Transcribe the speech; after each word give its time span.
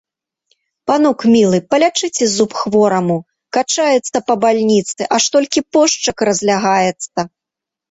Панок, 0.91 1.19
мілы, 1.33 1.57
палячыце 1.73 2.25
зуб 2.31 2.51
хвораму, 2.61 3.19
качаецца 3.59 4.17
па 4.31 4.39
бальніцы, 4.47 5.01
аж 5.21 5.31
толькі 5.39 5.67
пошчак 5.79 6.17
разлягаецца. 6.33 7.19